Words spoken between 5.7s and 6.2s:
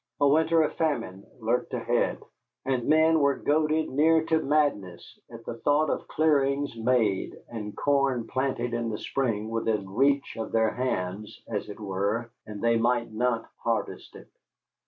of